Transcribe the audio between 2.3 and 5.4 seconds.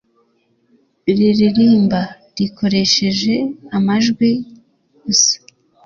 rikoresheje amajwi gusa